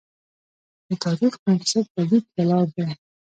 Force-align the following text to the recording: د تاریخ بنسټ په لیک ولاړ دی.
د 0.87 0.89
تاریخ 1.03 1.33
بنسټ 1.43 1.85
په 1.93 2.01
لیک 2.09 2.25
ولاړ 2.35 2.65
دی. 2.75 2.87